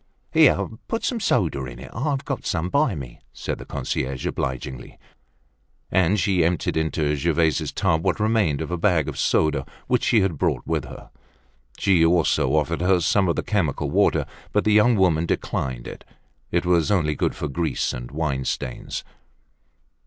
[0.31, 4.97] "Here put some soda in, I've got some by me," said the concierge, obligingly.
[5.91, 10.21] And she emptied into Gervaise's tub what remained of a bag of soda which she
[10.21, 11.11] had brought with her.
[11.77, 16.03] She also offered her some of the chemical water, but the young woman declined it;
[16.49, 19.03] it was only good for grease and wine stains.